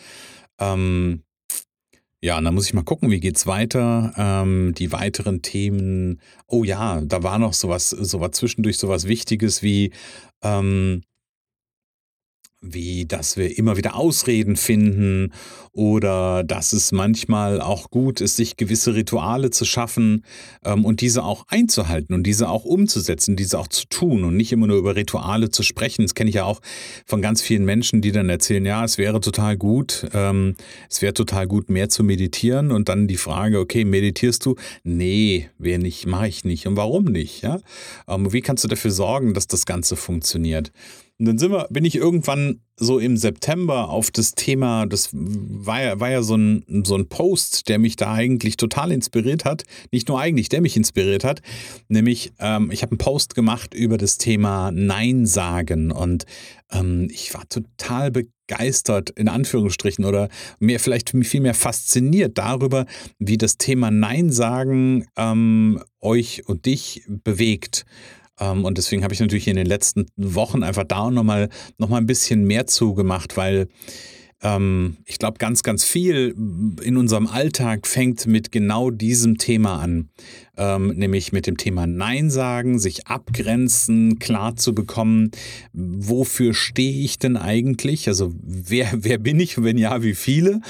Ähm, 0.60 1.24
ja, 2.22 2.38
und 2.38 2.46
dann 2.46 2.56
muss 2.56 2.66
ich 2.66 2.74
mal 2.74 2.84
gucken, 2.84 3.12
wie 3.12 3.20
geht's 3.20 3.46
weiter. 3.46 4.14
Ähm, 4.18 4.74
die 4.76 4.92
weiteren 4.92 5.42
Themen. 5.42 6.20
Oh 6.48 6.64
ja, 6.64 7.02
da 7.02 7.22
war 7.22 7.38
noch 7.38 7.54
sowas, 7.54 7.90
sowas 7.92 8.32
zwischendurch, 8.32 8.78
sowas 8.78 9.08
Wichtiges 9.08 9.62
wie 9.62 9.92
ähm, 10.42 11.04
wie 12.62 13.06
dass 13.06 13.38
wir 13.38 13.58
immer 13.58 13.78
wieder 13.78 13.96
Ausreden 13.96 14.56
finden 14.56 15.32
oder 15.72 16.44
dass 16.44 16.74
es 16.74 16.92
manchmal 16.92 17.62
auch 17.62 17.92
gut 17.92 18.20
ist, 18.20 18.36
sich 18.36 18.58
gewisse 18.58 18.96
Rituale 18.96 19.52
zu 19.52 19.64
schaffen 19.64 20.26
ähm, 20.66 20.84
und 20.84 21.02
diese 21.02 21.24
auch 21.24 21.46
einzuhalten 21.50 22.16
und 22.16 22.24
diese 22.24 22.50
auch 22.50 22.66
umzusetzen, 22.66 23.36
diese 23.36 23.60
auch 23.60 23.68
zu 23.68 23.86
tun 23.88 24.24
und 24.24 24.36
nicht 24.36 24.52
immer 24.52 24.66
nur 24.66 24.78
über 24.78 24.96
Rituale 24.96 25.52
zu 25.52 25.62
sprechen. 25.62 26.02
Das 26.02 26.16
kenne 26.16 26.30
ich 26.30 26.38
ja 26.38 26.46
auch 26.46 26.60
von 27.06 27.22
ganz 27.22 27.44
vielen 27.44 27.64
Menschen, 27.64 28.02
die 28.02 28.12
dann 28.12 28.28
erzählen, 28.28 28.66
ja, 28.66 28.84
es 28.84 28.98
wäre 28.98 29.22
total 29.22 29.56
gut, 29.56 30.08
ähm, 30.14 30.56
es 30.90 31.04
wäre 31.04 31.14
total 31.14 31.46
gut, 31.46 31.70
mehr 31.70 31.90
zu 31.90 32.04
meditieren 32.04 32.72
und 32.72 32.90
dann 32.90 33.08
die 33.08 33.18
Frage, 33.18 33.60
okay, 33.60 33.86
meditierst 33.86 34.44
du? 34.48 34.56
Nee, 34.84 35.50
wer 35.60 35.78
nicht, 35.78 36.08
mache 36.08 36.28
ich 36.28 36.44
nicht. 36.44 36.66
Und 36.66 36.76
warum 36.76 37.06
nicht? 37.06 37.44
Ja? 37.44 37.60
Ähm, 38.08 38.34
wie 38.34 38.42
kannst 38.42 38.64
du 38.64 38.68
dafür 38.68 38.92
sorgen, 38.92 39.36
dass 39.36 39.46
das 39.46 39.68
Ganze 39.68 39.96
funktioniert? 39.96 40.72
Und 41.20 41.26
dann 41.26 41.38
sind 41.40 41.52
wir, 41.52 41.68
bin 41.72 41.84
ich 41.84 41.96
irgendwann 41.96 42.62
so 42.76 43.00
im 43.00 43.18
September 43.18 43.90
auf 43.90 44.12
das 44.12 44.34
Thema, 44.34 44.86
das 44.86 45.10
war 45.12 45.82
ja, 45.82 46.00
war 46.00 46.12
ja 46.12 46.22
so, 46.22 46.36
ein, 46.36 46.84
so 46.86 46.96
ein 46.96 47.10
Post, 47.10 47.70
der 47.70 47.80
mich 47.80 47.96
da 47.96 48.14
eigentlich 48.14 48.56
total 48.56 48.92
inspiriert 48.92 49.44
hat. 49.44 49.64
Nicht 49.92 50.10
nur 50.10 50.20
eigentlich, 50.20 50.50
der 50.50 50.62
mich 50.62 50.78
inspiriert 50.78 51.24
hat. 51.24 51.42
Nämlich, 51.88 52.34
ähm, 52.38 52.70
ich 52.70 52.84
habe 52.84 52.92
einen 52.92 53.00
Post 53.00 53.34
gemacht 53.34 53.74
über 53.74 53.98
das 53.98 54.20
Thema 54.20 54.70
Nein 54.72 55.26
sagen. 55.26 55.92
Und 55.92 56.26
ähm, 56.72 57.08
ich 57.12 57.34
war 57.34 57.50
total 57.50 58.12
begeistert, 58.12 59.10
in 59.10 59.28
Anführungsstrichen, 59.28 60.06
oder 60.06 60.30
mehr 60.60 60.80
vielleicht 60.80 61.10
viel 61.10 61.42
mehr 61.42 61.56
fasziniert 61.56 62.38
darüber, 62.38 62.86
wie 63.18 63.40
das 63.40 63.58
Thema 63.58 63.90
Nein 63.90 64.32
sagen 64.32 65.08
ähm, 65.18 65.82
euch 66.00 66.48
und 66.48 66.68
dich 66.68 67.04
bewegt. 67.08 67.88
Ähm, 68.40 68.66
und 68.66 68.78
deswegen 68.78 69.04
habe 69.04 69.14
ich 69.14 69.20
natürlich 69.20 69.48
in 69.48 69.56
den 69.56 69.68
letzten 69.68 70.08
Wochen 70.16 70.64
einfach 70.64 70.84
da 70.84 71.10
nochmal 71.12 71.50
noch 71.78 71.90
mal 71.90 71.98
ein 71.98 72.06
bisschen 72.06 72.46
mehr 72.46 72.68
zugemacht, 72.68 73.38
weil 73.38 73.68
ähm, 74.42 74.98
ich 75.06 75.18
glaube, 75.18 75.40
ganz, 75.40 75.64
ganz 75.64 75.84
viel 75.84 76.36
in 76.82 76.98
unserem 76.98 77.28
Alltag 77.28 77.88
fängt 77.88 78.28
mit 78.28 78.52
genau 78.52 78.92
diesem 78.92 79.38
Thema 79.38 79.80
an 79.80 80.10
ähm, 80.58 80.88
nämlich 80.96 81.32
mit 81.32 81.48
dem 81.48 81.58
Thema 81.58 81.88
Nein 81.88 82.30
sagen, 82.30 82.80
sich 82.80 83.08
abgrenzen, 83.08 84.20
klar 84.20 84.56
zu 84.56 84.74
bekommen, 84.74 85.32
wofür 85.74 86.54
stehe 86.54 87.04
ich 87.04 87.20
denn 87.20 87.38
eigentlich? 87.38 88.08
Also 88.08 88.34
wer, 88.42 88.90
wer 88.98 89.18
bin 89.18 89.40
ich 89.40 89.58
und 89.58 89.64
wenn 89.64 89.78
ja, 89.78 90.04
wie 90.04 90.16
viele? 90.16 90.62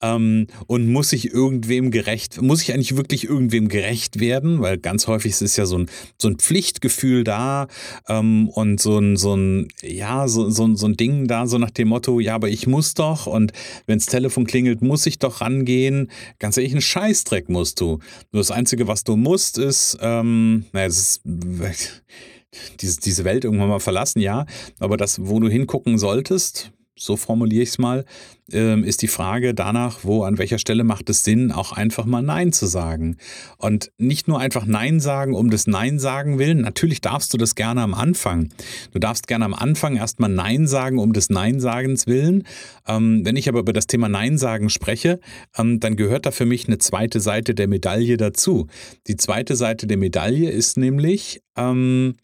Ähm, 0.00 0.46
und 0.66 0.88
muss 0.90 1.12
ich 1.12 1.32
irgendwem 1.32 1.90
gerecht, 1.90 2.40
muss 2.40 2.62
ich 2.62 2.72
eigentlich 2.72 2.96
wirklich 2.96 3.24
irgendwem 3.24 3.68
gerecht 3.68 4.20
werden? 4.20 4.60
Weil 4.60 4.78
ganz 4.78 5.06
häufig 5.06 5.40
ist 5.40 5.56
ja 5.56 5.66
so 5.66 5.78
ein, 5.78 5.86
so 6.20 6.28
ein 6.28 6.36
Pflichtgefühl 6.36 7.24
da 7.24 7.66
ähm, 8.08 8.48
und 8.48 8.80
so 8.80 8.98
ein, 8.98 9.16
so 9.16 9.34
ein, 9.34 9.68
ja, 9.82 10.28
so, 10.28 10.50
so, 10.50 10.74
so 10.74 10.86
ein 10.86 10.96
Ding 10.96 11.26
da, 11.26 11.46
so 11.46 11.58
nach 11.58 11.70
dem 11.70 11.88
Motto, 11.88 12.20
ja, 12.20 12.34
aber 12.34 12.48
ich 12.48 12.66
muss 12.66 12.94
doch 12.94 13.26
und 13.26 13.52
wenn 13.86 13.98
das 13.98 14.06
Telefon 14.06 14.46
klingelt, 14.46 14.82
muss 14.82 15.06
ich 15.06 15.18
doch 15.18 15.40
rangehen. 15.40 16.10
Ganz 16.38 16.56
ehrlich, 16.56 16.72
einen 16.72 16.80
Scheißdreck 16.80 17.48
musst 17.48 17.80
du. 17.80 17.98
Nur 18.30 18.40
das 18.40 18.50
Einzige, 18.50 18.86
was 18.86 19.04
du 19.04 19.16
musst, 19.16 19.31
musst, 19.32 19.56
ist, 19.56 19.96
ähm, 20.02 20.66
naja, 20.72 20.86
es 20.86 20.98
ist 20.98 21.22
diese, 22.80 23.00
diese 23.00 23.24
Welt 23.24 23.44
irgendwann 23.44 23.70
mal 23.70 23.80
verlassen, 23.80 24.20
ja, 24.20 24.44
aber 24.78 24.98
das, 24.98 25.26
wo 25.26 25.40
du 25.40 25.48
hingucken 25.48 25.96
solltest, 25.96 26.70
so 26.96 27.16
formuliere 27.16 27.62
ich 27.62 27.70
es 27.70 27.78
mal, 27.78 28.04
ähm, 28.52 28.84
ist 28.84 29.02
die 29.02 29.08
Frage 29.08 29.54
danach, 29.54 30.00
wo, 30.02 30.24
an 30.24 30.38
welcher 30.38 30.58
Stelle 30.58 30.84
macht 30.84 31.08
es 31.08 31.24
Sinn, 31.24 31.50
auch 31.50 31.72
einfach 31.72 32.04
mal 32.04 32.22
Nein 32.22 32.52
zu 32.52 32.66
sagen. 32.66 33.16
Und 33.56 33.90
nicht 33.98 34.28
nur 34.28 34.38
einfach 34.38 34.66
Nein 34.66 35.00
sagen, 35.00 35.34
um 35.34 35.50
das 35.50 35.66
Nein 35.66 35.98
sagen 35.98 36.38
willen. 36.38 36.60
Natürlich 36.60 37.00
darfst 37.00 37.32
du 37.32 37.38
das 37.38 37.54
gerne 37.54 37.80
am 37.80 37.94
Anfang. 37.94 38.50
Du 38.92 38.98
darfst 38.98 39.26
gerne 39.26 39.44
am 39.44 39.54
Anfang 39.54 39.96
erstmal 39.96 40.30
Nein 40.30 40.66
sagen, 40.66 40.98
um 40.98 41.12
des 41.12 41.30
Nein 41.30 41.60
sagens 41.60 42.06
willen. 42.06 42.44
Ähm, 42.86 43.24
wenn 43.24 43.36
ich 43.36 43.48
aber 43.48 43.60
über 43.60 43.72
das 43.72 43.86
Thema 43.86 44.08
Nein 44.08 44.36
sagen 44.36 44.68
spreche, 44.68 45.18
ähm, 45.56 45.80
dann 45.80 45.96
gehört 45.96 46.26
da 46.26 46.30
für 46.30 46.46
mich 46.46 46.66
eine 46.66 46.78
zweite 46.78 47.20
Seite 47.20 47.54
der 47.54 47.68
Medaille 47.68 48.16
dazu. 48.16 48.66
Die 49.06 49.16
zweite 49.16 49.56
Seite 49.56 49.86
der 49.86 49.96
Medaille 49.96 50.50
ist 50.50 50.76
nämlich, 50.76 51.40
ähm, 51.56 52.14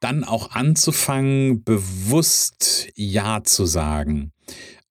dann 0.00 0.24
auch 0.24 0.50
anzufangen, 0.50 1.62
bewusst 1.62 2.88
Ja 2.94 3.44
zu 3.44 3.66
sagen. 3.66 4.32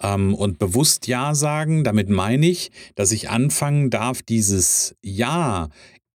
Ähm, 0.02 0.34
und 0.34 0.60
bewusst 0.60 1.08
Ja 1.08 1.36
sagen, 1.36 1.84
damit 1.84 2.10
meine 2.10 2.48
ich, 2.48 2.72
dass 2.96 3.12
ich 3.12 3.30
anfangen 3.30 3.90
darf, 3.90 4.22
dieses 4.22 4.96
Ja 5.04 5.70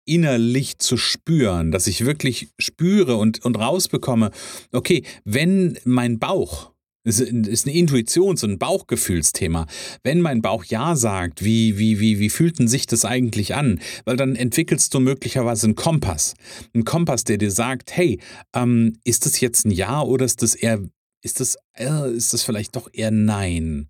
innerlich 0.06 0.78
zu 0.78 0.96
spüren, 0.96 1.70
dass 1.70 1.86
ich 1.86 2.04
wirklich 2.04 2.48
spüre 2.58 3.16
und, 3.16 3.44
und 3.44 3.58
rausbekomme, 3.58 4.30
okay, 4.72 5.02
wenn 5.24 5.78
mein 5.84 6.18
Bauch 6.18 6.73
es 7.04 7.20
ist 7.20 7.66
eine 7.66 7.76
Intuition, 7.76 8.36
so 8.36 8.46
ein 8.46 8.58
Bauchgefühlsthema. 8.58 9.66
Wenn 10.02 10.22
mein 10.22 10.40
Bauch 10.40 10.64
Ja 10.64 10.96
sagt, 10.96 11.44
wie, 11.44 11.78
wie, 11.78 12.00
wie, 12.00 12.18
wie 12.18 12.30
fühlt 12.30 12.56
sich 12.68 12.86
das 12.86 13.04
eigentlich 13.04 13.54
an? 13.54 13.80
Weil 14.06 14.16
dann 14.16 14.36
entwickelst 14.36 14.92
du 14.94 15.00
möglicherweise 15.00 15.66
einen 15.66 15.74
Kompass. 15.74 16.34
Einen 16.72 16.84
Kompass, 16.84 17.24
der 17.24 17.36
dir 17.36 17.50
sagt, 17.50 17.94
hey, 17.94 18.18
ähm, 18.54 18.96
ist 19.04 19.26
das 19.26 19.40
jetzt 19.40 19.66
ein 19.66 19.70
Ja 19.70 20.00
oder 20.02 20.24
ist 20.24 20.42
das 20.42 20.54
eher, 20.54 20.80
ist 21.22 21.40
das, 21.40 21.56
äh, 21.74 22.10
ist 22.10 22.32
das 22.32 22.42
vielleicht 22.42 22.74
doch 22.74 22.88
eher 22.92 23.10
Nein? 23.10 23.88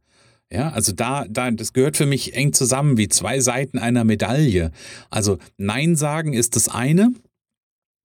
Ja, 0.50 0.71
also 0.71 0.92
da, 0.92 1.25
da, 1.28 1.50
das 1.50 1.73
gehört 1.73 1.97
für 1.97 2.06
mich 2.06 2.35
eng 2.35 2.52
zusammen 2.52 2.97
wie 2.97 3.09
zwei 3.09 3.40
Seiten 3.40 3.78
einer 3.78 4.04
Medaille. 4.04 4.73
Also 5.11 5.38
Nein 5.56 5.97
sagen 5.97 6.33
ist 6.33 6.56
das 6.56 6.68
eine, 6.68 7.12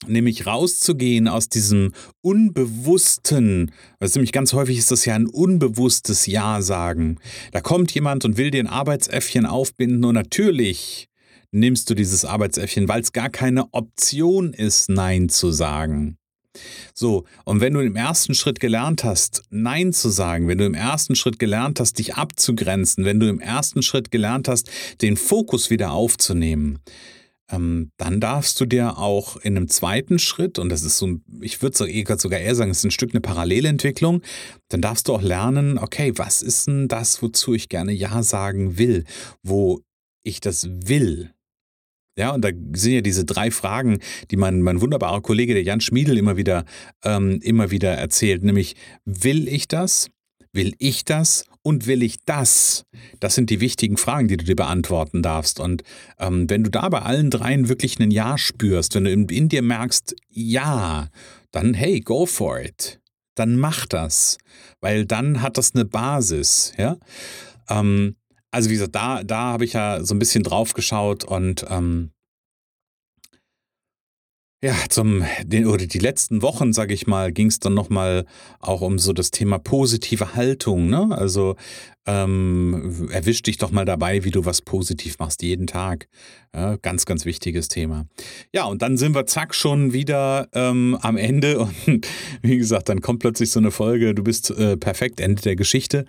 nämlich 0.08 0.46
rauszugehen 0.46 1.27
aus 1.27 1.50
diesem 1.50 1.94
unbewussten, 2.22 3.72
was 4.00 4.15
nämlich 4.15 4.32
ganz 4.32 4.53
häufig 4.53 4.77
ist 4.77 4.91
das 4.91 5.06
ja 5.06 5.15
ein 5.15 5.27
unbewusstes 5.27 6.25
Ja 6.25 6.62
sagen. 6.62 7.18
Da 7.51 7.62
kommt 7.62 7.91
jemand 7.94 8.25
und 8.25 8.38
will 8.38 8.51
dir 8.51 8.63
ein 8.63 8.68
Arbeitsäffchen 8.68 9.46
aufbinden 9.46 10.06
und 10.06 10.15
natürlich 10.15 11.08
nimmst 11.51 11.89
du 11.89 11.96
dieses 11.96 12.25
Arbeitsäffchen, 12.25 12.88
weil 12.88 13.01
es 13.01 13.12
gar 13.12 13.29
keine 13.29 13.74
Option 13.74 14.53
ist, 14.53 14.89
Nein 14.89 15.29
zu 15.29 15.51
sagen. 15.51 16.18
So, 16.94 17.25
und 17.46 17.62
wenn 17.62 17.74
du 17.74 17.79
im 17.79 17.96
ersten 17.96 18.34
Schritt 18.34 18.60
gelernt 18.60 19.03
hast, 19.03 19.44
Nein 19.50 19.94
zu 19.94 20.10
sagen, 20.10 20.48
wenn 20.48 20.58
du 20.58 20.65
im 20.65 20.74
ersten 20.74 21.15
Schritt 21.15 21.39
gelernt 21.39 21.79
hast, 21.79 22.00
dich 22.00 22.15
abzugrenzen, 22.15 23.06
wenn 23.06 23.20
du 23.20 23.29
im 23.29 23.39
ersten 23.39 23.82
Schritt 23.82 24.12
gelernt 24.12 24.48
hast, 24.48 24.70
den 25.01 25.15
Fokus 25.15 25.70
wieder 25.70 25.91
aufzunehmen, 25.91 26.79
ähm, 27.50 27.91
dann 27.98 28.20
darfst 28.20 28.60
du 28.60 28.65
dir 28.65 28.98
auch 28.98 29.38
in 29.38 29.58
einem 29.58 29.68
zweiten 29.68 30.20
Schritt, 30.20 30.60
und 30.60 30.70
das 30.70 30.84
ist 30.84 30.98
so, 30.98 31.20
ich 31.41 31.62
würde 31.62 31.77
sogar 31.77 32.39
eher 32.39 32.56
sagen, 32.56 32.72
es 32.72 32.79
ist 32.79 32.86
ein 32.86 32.91
Stück 32.91 33.12
eine 33.12 33.22
Parallelentwicklung, 33.22 34.22
dann 34.70 34.82
darfst 34.82 35.08
du 35.08 35.13
auch 35.13 35.22
lernen, 35.22 35.77
okay, 35.77 36.13
was 36.15 36.41
ist 36.41 36.68
denn 36.68 36.88
das, 36.88 37.22
wozu 37.22 37.53
ich 37.53 37.70
gerne 37.70 37.91
Ja 37.91 38.24
sagen 38.24 38.77
will, 38.77 39.06
wo 39.44 39.82
ich 40.24 40.41
das 40.41 40.70
will? 40.70 41.32
Ja, 42.18 42.32
und 42.32 42.44
da 42.44 42.50
sind 42.74 42.91
ja 42.91 43.01
diese 43.01 43.24
drei 43.24 43.50
Fragen, 43.50 44.00
die 44.29 44.36
mein, 44.36 44.62
mein 44.62 44.82
wunderbarer 44.82 45.22
Kollege, 45.22 45.53
der 45.53 45.63
Jan 45.63 45.79
Schmiedel, 45.79 46.18
immer 46.18 46.36
wieder, 46.36 46.65
ähm, 47.03 47.39
immer 47.41 47.72
wieder 47.72 47.91
erzählt, 47.91 48.44
nämlich, 48.44 48.75
will 49.06 49.48
ich 49.48 49.70
das? 49.70 50.10
Will 50.51 50.74
ich 50.79 51.06
das 51.06 51.46
und 51.62 51.86
will 51.86 52.01
ich 52.01 52.24
das? 52.25 52.86
Das 53.20 53.36
sind 53.36 53.50
die 53.50 53.60
wichtigen 53.60 53.98
Fragen, 53.98 54.27
die 54.27 54.38
du 54.38 54.46
dir 54.46 54.56
beantworten 54.56 55.22
darfst. 55.22 55.60
Und 55.60 55.84
ähm, 56.18 56.50
wenn 56.50 56.63
du 56.63 56.72
da 56.72 56.89
bei 56.89 57.01
allen 57.01 57.29
dreien 57.29 57.70
wirklich 57.70 58.00
ein 58.00 58.12
Ja 58.12 58.38
spürst, 58.38 58.96
wenn 58.96 59.03
du 59.03 59.12
in, 59.12 59.29
in 59.29 59.50
dir 59.50 59.62
merkst, 59.62 60.15
ja, 60.29 61.10
dann 61.51 61.74
hey, 61.74 62.00
go 62.00 62.25
for 62.25 62.60
it. 62.60 63.00
Dann 63.36 63.58
mach 63.58 63.86
das. 63.86 64.38
Weil 64.82 65.06
dann 65.06 65.41
hat 65.41 65.58
das 65.58 65.75
eine 65.75 65.86
Basis, 65.86 66.74
ja. 66.77 66.98
Ähm, 67.70 68.15
also 68.51 68.70
wie 68.70 68.74
gesagt, 68.74 68.96
da, 68.96 69.24
da 69.24 69.53
habe 69.53 69.65
ich 69.65 69.74
ja 69.74 70.03
so 70.03 70.15
ein 70.15 70.20
bisschen 70.20 70.44
drauf 70.44 70.74
geschaut 70.74 71.24
und 71.24 71.65
ähm, 71.70 72.12
ja, 74.61 74.75
zum 74.89 75.23
den 75.43 75.67
oder 75.67 75.87
die 75.87 75.99
letzten 75.99 76.41
Wochen, 76.41 76.73
sage 76.73 76.93
ich 76.93 77.07
mal, 77.07 77.31
ging 77.31 77.47
es 77.47 77.59
dann 77.59 77.73
nochmal 77.73 78.25
auch 78.59 78.81
um 78.81 78.99
so 78.99 79.13
das 79.13 79.31
Thema 79.31 79.57
positive 79.57 80.35
Haltung. 80.35 80.89
Ne? 80.89 81.07
Also 81.11 81.55
ähm, 82.05 83.07
erwisch 83.11 83.41
dich 83.41 83.57
doch 83.57 83.71
mal 83.71 83.85
dabei, 83.85 84.25
wie 84.25 84.31
du 84.31 84.43
was 84.43 84.61
positiv 84.61 85.17
machst, 85.19 85.43
jeden 85.43 85.65
Tag. 85.65 86.09
Ja, 86.53 86.75
ganz, 86.75 87.05
ganz 87.05 87.23
wichtiges 87.23 87.69
Thema. 87.69 88.07
Ja, 88.53 88.65
und 88.65 88.81
dann 88.81 88.97
sind 88.97 89.15
wir 89.15 89.25
zack 89.27 89.55
schon 89.55 89.93
wieder 89.93 90.49
ähm, 90.53 90.97
am 91.01 91.15
Ende. 91.15 91.59
Und 91.85 92.07
wie 92.41 92.57
gesagt, 92.57 92.89
dann 92.89 93.01
kommt 93.01 93.19
plötzlich 93.19 93.51
so 93.51 93.59
eine 93.59 93.71
Folge, 93.71 94.15
du 94.15 94.23
bist 94.23 94.49
äh, 94.49 94.75
perfekt, 94.75 95.21
Ende 95.21 95.41
der 95.41 95.55
Geschichte. 95.55 96.05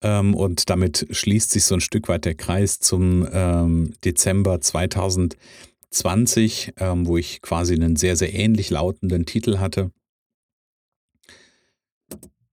Ähm, 0.00 0.34
und 0.34 0.70
damit 0.70 1.06
schließt 1.10 1.50
sich 1.50 1.64
so 1.64 1.74
ein 1.74 1.80
Stück 1.80 2.08
weit 2.08 2.24
der 2.24 2.34
Kreis 2.34 2.78
zum 2.78 3.26
ähm, 3.32 3.92
Dezember 4.04 4.60
2020. 4.60 5.38
20, 5.90 6.74
ähm, 6.76 7.06
wo 7.06 7.16
ich 7.16 7.42
quasi 7.42 7.74
einen 7.74 7.96
sehr, 7.96 8.16
sehr 8.16 8.32
ähnlich 8.34 8.70
lautenden 8.70 9.26
Titel 9.26 9.58
hatte. 9.58 9.90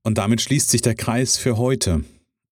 Und 0.03 0.17
damit 0.17 0.41
schließt 0.41 0.70
sich 0.70 0.82
der 0.82 0.96
Kreis 0.96 1.38
für 1.38 1.58
heute. 1.58 2.03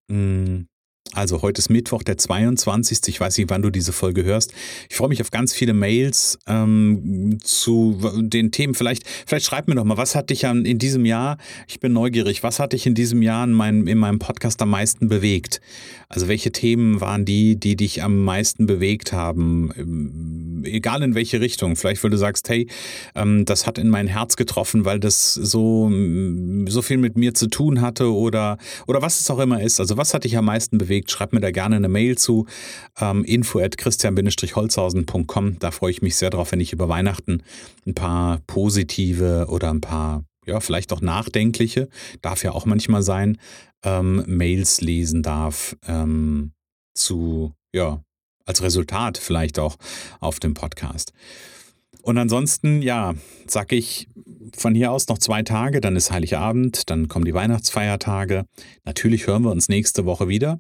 Hm, 0.10 0.68
Also 1.14 1.42
heute 1.42 1.60
ist 1.60 1.70
Mittwoch, 1.70 2.04
der 2.04 2.18
22. 2.18 3.00
Ich 3.08 3.20
weiß 3.20 3.38
nicht, 3.38 3.50
wann 3.50 3.62
du 3.62 3.70
diese 3.70 3.94
Folge 3.94 4.24
hörst. 4.24 4.54
Ich 4.90 4.96
freue 4.96 5.10
mich 5.10 5.22
auf 5.22 5.32
ganz 5.32 5.54
viele 5.54 5.74
Mails 5.74 6.40
ähm, 6.48 7.38
zu 7.44 7.98
den 8.18 8.52
Themen. 8.52 8.74
Vielleicht, 8.74 9.04
vielleicht 9.26 9.46
schreib 9.46 9.68
mir 9.68 9.76
doch 9.76 9.84
mal, 9.84 9.98
was 9.98 10.16
hat 10.16 10.30
dich 10.30 10.46
an, 10.46 10.66
in 10.66 10.80
diesem 10.80 11.06
Jahr, 11.06 11.38
ich 11.68 11.80
bin 11.80 11.94
neugierig, 11.94 12.44
was 12.44 12.60
hat 12.60 12.74
dich 12.74 12.86
in 12.86 12.96
diesem 12.96 13.22
Jahr 13.22 13.44
in 13.46 13.54
meinem, 13.54 13.88
in 13.88 13.98
meinem 13.98 14.20
Podcast 14.20 14.62
am 14.62 14.72
meisten 14.72 15.08
bewegt? 15.08 15.62
Also 16.10 16.28
welche 16.28 16.52
Themen 16.52 17.02
waren 17.02 17.24
die, 17.24 17.56
die 17.56 17.76
dich 17.76 18.04
am 18.04 18.24
meisten 18.24 18.66
bewegt 18.66 19.14
haben? 19.14 19.72
Ähm, 19.78 20.64
egal 20.66 21.04
in 21.04 21.16
welche 21.16 21.40
Richtung. 21.40 21.76
Vielleicht, 21.76 22.04
weil 22.04 22.12
du 22.12 22.18
sagst, 22.18 22.50
hey, 22.50 22.68
ähm, 23.16 23.46
das 23.46 23.68
hat 23.68 23.78
in 23.78 23.90
mein 23.90 24.08
Herz 24.08 24.36
getroffen, 24.36 24.86
weil 24.86 25.00
das 25.00 25.34
so, 25.34 25.92
so 26.68 26.82
viel 26.82 26.98
mit 26.98 27.18
mir 27.18 27.34
zu 27.34 27.48
tun 27.48 27.82
hatte 27.82 28.12
oder, 28.14 28.58
oder 28.88 29.02
was 29.02 29.20
es 29.20 29.30
auch 29.30 29.40
immer 29.40 29.62
ist. 29.62 29.80
Also 29.80 29.98
was 29.98 30.14
hat 30.14 30.24
dich 30.24 30.38
am 30.38 30.46
meisten 30.46 30.78
bewegt? 30.78 30.95
Bewegt, 30.96 31.12
schreib 31.12 31.34
mir 31.34 31.42
da 31.42 31.52
gerne 31.52 31.76
eine 31.76 31.90
Mail 31.90 32.18
zu. 32.18 32.48
Ähm, 33.00 33.24
info 33.26 33.60
at 33.60 33.78
christian-holzhausen.com. 33.78 35.60
Da 35.60 35.72
freue 35.72 35.92
ich 35.92 36.02
mich 36.02 36.16
sehr 36.16 36.30
drauf, 36.30 36.52
wenn 36.52 36.62
ich 36.62 36.74
über 36.74 36.88
Weihnachten 36.90 37.44
ein 37.86 37.94
paar 37.94 38.40
positive 38.48 39.48
oder 39.50 39.70
ein 39.72 39.82
paar, 39.82 40.24
ja, 40.46 40.60
vielleicht 40.60 40.94
auch 40.94 41.02
nachdenkliche, 41.02 41.90
darf 42.22 42.44
ja 42.44 42.52
auch 42.52 42.66
manchmal 42.66 43.04
sein, 43.04 43.38
ähm, 43.84 44.24
Mails 44.28 44.82
lesen 44.82 45.22
darf 45.22 45.76
ähm, 45.88 46.54
zu, 46.94 47.54
ja, 47.74 48.02
als 48.46 48.62
Resultat 48.62 49.18
vielleicht 49.18 49.60
auch 49.60 49.76
auf 50.20 50.40
dem 50.40 50.54
Podcast. 50.54 51.14
Und 52.06 52.20
ansonsten, 52.20 52.84
ja, 52.84 53.16
sag 53.48 53.72
ich 53.72 54.08
von 54.56 54.76
hier 54.76 54.92
aus 54.92 55.08
noch 55.08 55.18
zwei 55.18 55.42
Tage, 55.42 55.82
dann 55.82 55.96
ist 55.96 56.12
Heiligabend, 56.12 56.92
dann 56.92 57.08
kommen 57.08 57.26
die 57.26 57.34
Weihnachtsfeiertage. 57.34 58.46
Natürlich 58.84 59.26
hören 59.26 59.42
wir 59.42 59.50
uns 59.50 59.70
nächste 59.70 60.06
Woche 60.06 60.28
wieder. 60.28 60.60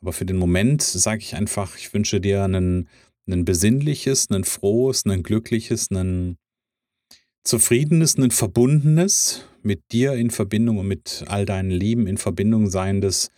Aber 0.00 0.12
für 0.12 0.26
den 0.26 0.36
Moment 0.36 0.82
sage 0.82 1.20
ich 1.20 1.36
einfach, 1.36 1.76
ich 1.76 1.94
wünsche 1.94 2.20
dir 2.20 2.42
ein, 2.42 2.88
ein 3.28 3.44
besinnliches, 3.44 4.30
ein 4.30 4.42
frohes, 4.42 5.06
ein 5.06 5.22
glückliches, 5.22 5.92
ein 5.92 6.38
zufriedenes, 7.44 8.18
ein 8.18 8.32
verbundenes, 8.32 9.44
mit 9.62 9.92
dir 9.92 10.14
in 10.14 10.30
Verbindung 10.30 10.78
und 10.78 10.88
mit 10.88 11.24
all 11.28 11.46
deinen 11.46 11.70
Lieben 11.70 12.08
in 12.08 12.18
Verbindung 12.18 12.68
seiendes 12.68 13.30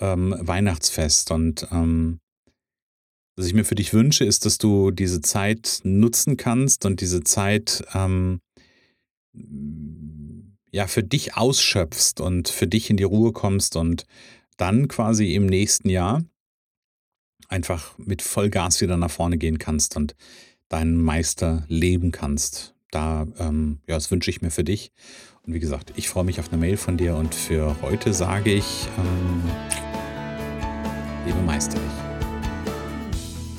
ähm, 0.00 0.34
Weihnachtsfest. 0.40 1.32
Und 1.32 1.68
ähm, 1.70 2.20
was 3.36 3.46
ich 3.46 3.54
mir 3.54 3.64
für 3.64 3.74
dich 3.74 3.92
wünsche, 3.92 4.24
ist, 4.24 4.46
dass 4.46 4.58
du 4.58 4.90
diese 4.90 5.20
Zeit 5.20 5.80
nutzen 5.82 6.36
kannst 6.36 6.86
und 6.86 7.00
diese 7.00 7.24
Zeit 7.24 7.84
ähm, 7.94 8.40
ja 10.70 10.86
für 10.86 11.02
dich 11.02 11.36
ausschöpfst 11.36 12.20
und 12.20 12.48
für 12.48 12.66
dich 12.66 12.90
in 12.90 12.96
die 12.96 13.04
Ruhe 13.04 13.32
kommst 13.32 13.76
und 13.76 14.06
dann 14.56 14.88
quasi 14.88 15.34
im 15.34 15.46
nächsten 15.46 15.88
Jahr 15.88 16.24
einfach 17.48 17.98
mit 17.98 18.22
Vollgas 18.22 18.80
wieder 18.80 18.96
nach 18.96 19.10
vorne 19.10 19.38
gehen 19.38 19.58
kannst 19.58 19.96
und 19.96 20.14
deinen 20.68 20.96
Meister 20.96 21.64
leben 21.68 22.12
kannst. 22.12 22.74
Da, 22.90 23.26
ähm, 23.38 23.80
ja, 23.88 23.96
das 23.96 24.10
wünsche 24.10 24.30
ich 24.30 24.42
mir 24.42 24.50
für 24.50 24.64
dich. 24.64 24.92
Und 25.42 25.52
wie 25.52 25.60
gesagt, 25.60 25.92
ich 25.96 26.08
freue 26.08 26.24
mich 26.24 26.40
auf 26.40 26.48
eine 26.48 26.58
Mail 26.58 26.76
von 26.76 26.96
dir 26.96 27.16
und 27.16 27.34
für 27.34 27.80
heute 27.82 28.14
sage 28.14 28.52
ich, 28.52 28.88
ähm, 28.98 29.42
lebe 31.26 31.42
meisterlich. 31.42 32.13